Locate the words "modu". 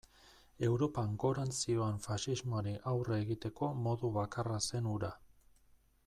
3.89-4.11